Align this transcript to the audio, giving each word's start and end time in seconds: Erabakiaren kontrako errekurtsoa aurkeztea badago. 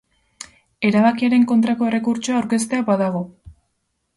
Erabakiaren 0.89 1.45
kontrako 1.51 1.91
errekurtsoa 1.91 2.41
aurkeztea 2.41 2.89
badago. 2.89 3.23